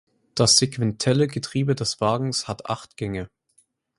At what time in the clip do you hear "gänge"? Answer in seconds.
2.97-3.29